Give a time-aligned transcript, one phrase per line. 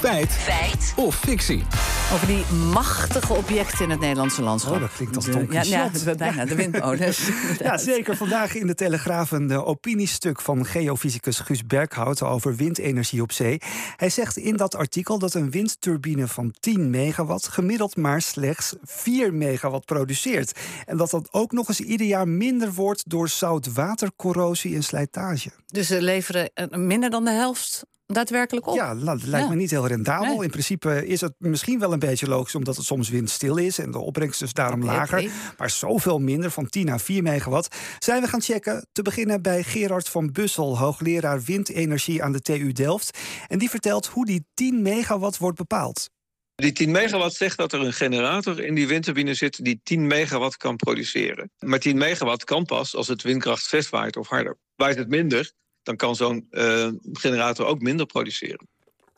[0.00, 0.32] Feit.
[0.32, 0.92] Feit.
[0.96, 1.62] Of fictie.
[2.12, 4.74] Over die machtige objecten in het Nederlandse landschap.
[4.74, 6.16] Oh, dat klinkt als Don ja, ja, Quixote.
[6.16, 7.28] bijna, de windmolens.
[7.58, 8.16] Ja, zeker.
[8.16, 13.58] Vandaag in de Telegraaf een eh, opiniestuk van geofysicus Guus Berghout over windenergie op zee.
[13.96, 19.34] Hij zegt in dat artikel dat een windturbine van 10 megawatt gemiddeld maar slechts 4
[19.34, 20.58] megawatt produceert.
[20.86, 25.50] En dat dat ook nog eens ieder jaar minder wordt door zoutwatercorrosie en slijtage.
[25.66, 28.74] Dus ze leveren eh, minder dan de helft daadwerkelijk op.
[28.74, 29.52] Ja, dat lijkt Ja.
[29.52, 30.34] me niet heel rendabel.
[30.34, 30.44] Nee.
[30.44, 33.90] In principe is het misschien wel een beetje logisch, omdat het soms windstil is en
[33.90, 35.30] de opbrengst dus daarom lager.
[35.58, 37.76] Maar zoveel minder, van 10 naar 4 megawatt.
[37.98, 38.86] Zijn we gaan checken.
[38.92, 43.18] Te beginnen bij Gerard van Bussel, hoogleraar windenergie aan de TU Delft.
[43.48, 46.10] En die vertelt hoe die 10 megawatt wordt bepaald.
[46.54, 50.56] Die 10 megawatt zegt dat er een generator in die windturbine zit die 10 megawatt
[50.56, 51.50] kan produceren.
[51.58, 54.56] Maar 10 megawatt kan pas als het windkracht vest waait of harder.
[54.76, 55.52] Waait het minder,
[55.82, 58.68] dan kan zo'n eh, generator ook minder produceren.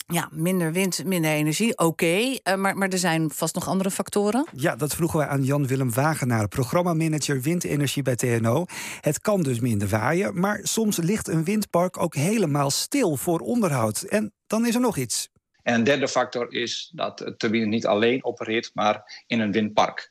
[0.06, 2.36] Ja, minder wind, minder energie, oké.
[2.42, 4.46] eh, maar, maar er zijn vast nog andere factoren.
[4.56, 8.64] Ja, dat vroegen wij aan Jan-Willem Wagenaar, programmamanager windenergie bij TNO.
[9.00, 14.02] Het kan dus minder waaien, maar soms ligt een windpark ook helemaal stil voor onderhoud.
[14.02, 15.28] En dan is er nog iets.
[15.62, 20.10] En een derde factor is dat de turbine niet alleen opereert, maar in een windpark.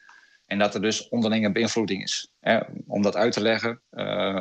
[0.52, 2.32] En dat er dus onderlinge beïnvloeding is.
[2.40, 4.36] Eh, om dat uit te leggen, eh,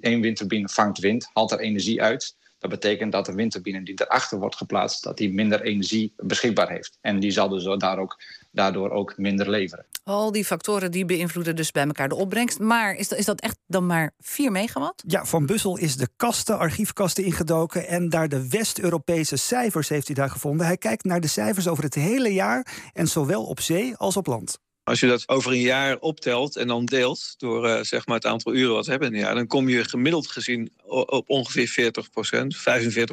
[0.00, 2.36] één windturbine vangt wind, haalt er energie uit.
[2.58, 6.98] Dat betekent dat de windturbine die erachter wordt geplaatst, dat die minder energie beschikbaar heeft.
[7.00, 9.86] En die zal dus daar ook, daardoor ook minder leveren.
[10.02, 12.58] Al die factoren die beïnvloeden dus bij elkaar de opbrengst.
[12.58, 15.02] Maar is dat, is dat echt dan maar 4 megawatt?
[15.06, 20.16] Ja, Van Bussel is de kasten, archiefkasten ingedoken en daar de West-Europese cijfers heeft hij
[20.16, 20.66] daar gevonden.
[20.66, 24.26] Hij kijkt naar de cijfers over het hele jaar en zowel op zee als op
[24.26, 24.62] land.
[24.84, 28.26] Als je dat over een jaar optelt en dan deelt door eh, zeg maar het
[28.26, 30.72] aantal uren wat we hebben in een jaar, dan kom je gemiddeld gezien
[31.06, 33.12] op ongeveer 40% 45%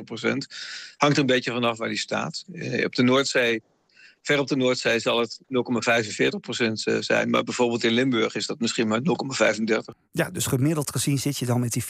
[0.98, 2.44] Hangt er een beetje vanaf waar die staat.
[2.54, 3.62] Eh, op de Noordzee,
[4.22, 8.60] ver op de Noordzee zal het 0,45% eh, zijn, maar bijvoorbeeld in Limburg is dat
[8.60, 9.96] misschien maar 0,35.
[10.12, 11.88] Ja, dus gemiddeld gezien zit je dan met die 40%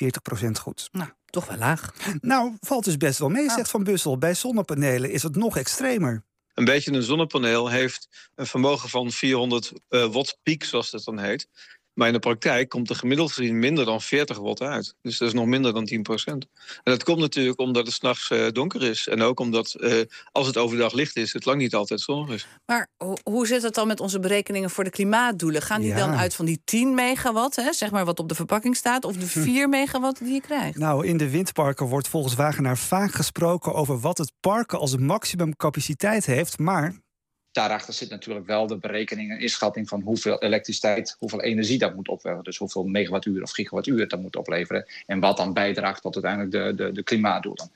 [0.51, 0.89] goed.
[0.91, 1.94] Nou, toch wel laag.
[2.19, 4.17] Nou, valt dus best wel mee, zegt Van Bussel.
[4.17, 6.23] Bij zonnepanelen is het nog extremer.
[6.53, 11.19] Een beetje een zonnepaneel heeft een vermogen van 400 eh, watt piek, zoals dat dan
[11.19, 11.47] heet.
[11.94, 14.96] Maar in de praktijk komt er gemiddeld gezien minder dan 40 watt uit.
[15.02, 16.47] Dus dat is nog minder dan 10% En
[16.84, 19.07] dat komt natuurlijk omdat het s'nachts eh donker is.
[19.07, 20.00] En ook omdat eh,
[20.31, 22.47] als het overdag licht is, het lang niet altijd zonnig is.
[22.66, 25.62] Maar ho- hoe zit het dan met onze berekeningen voor de klimaatdoelen?
[25.62, 25.97] Gaan die Ja.
[25.97, 29.16] dan uit van die 10 megawatt, hè, zeg maar wat op de verpakking staat, of
[29.16, 30.78] de 4 megawatt die je krijgt?
[30.78, 36.25] Nou, in de windparken wordt volgens Wagenaar vaak gesproken over wat het parken als maximumcapaciteit
[36.25, 36.59] heeft.
[36.59, 36.96] Maar
[37.51, 42.07] Daarachter zit natuurlijk wel de berekening en inschatting van hoeveel elektriciteit, hoeveel energie dat moet
[42.07, 42.44] opwekken.
[42.44, 44.85] Dus hoeveel megawattuur of gigawattuur dat moet opleveren.
[45.06, 47.72] En wat dan bijdraagt tot uiteindelijk de, de, de klimaatdoelen.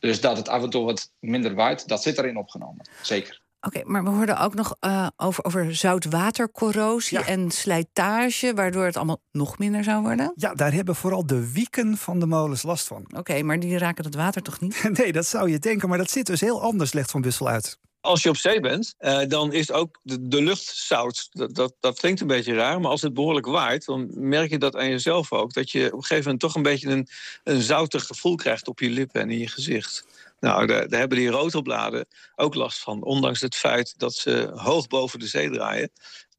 [0.00, 2.88] Dus dat het af en toe wat minder waait, dat zit erin opgenomen.
[3.02, 3.40] Zeker.
[3.60, 7.26] Oké, maar we hoorden ook nog eh, over, over zoutwatercorrosie Ja.
[7.26, 10.32] en slijtage, waardoor het allemaal nog minder zou worden.
[10.36, 13.06] ja, daar hebben vooral de wieken van de molens last van.
[13.16, 14.82] Oké, maar die raken het water toch niet?
[14.98, 17.78] Nee, dat zou je denken, maar dat zit dus heel anders, legt Van Bussel uit.
[18.06, 21.28] Als je op zee bent, eh, dan is ook de, lucht zout.
[21.30, 23.84] Dat, dat, klinkt een beetje raar, maar als het behoorlijk waait...
[23.84, 25.52] dan merk je dat aan jezelf ook.
[25.52, 27.08] Dat je op een gegeven moment toch een beetje een,
[27.44, 28.68] een zoutig gevoel krijgt...
[28.68, 30.06] op je lippen en in je gezicht.
[30.40, 32.06] Nou, daar, hebben die rotorbladen
[32.36, 33.02] ook last van.
[33.02, 35.90] Ondanks het feit dat ze hoog boven de zee draaien...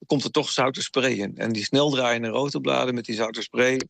[0.06, 1.38] komt er toch zoute spray in.
[1.38, 3.82] En die snel draaiende rotorbladen met die zoute spray...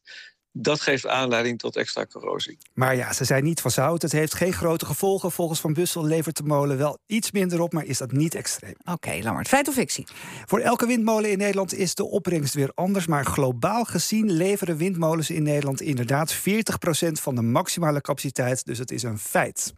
[0.62, 2.58] dat geeft aanleiding tot extra corrosie.
[2.74, 4.02] Maar ja, ze zijn niet van zout.
[4.02, 5.32] Het heeft geen grote gevolgen.
[5.32, 8.76] Volgens Van Bussel levert de molen wel iets minder op, maar is dat niet extreem.
[8.86, 10.08] Oké, Lammert, feit of fictie?
[10.46, 13.08] Voor elke windmolen in Nederland is de opbrengst weer anders.
[13.08, 16.40] Maar globaal gezien leveren windmolens in Nederland inderdaad 40%
[17.12, 18.66] van de maximale capaciteit.
[18.66, 19.74] Dus het is een feit.